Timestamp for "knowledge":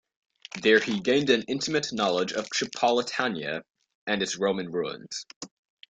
1.93-2.33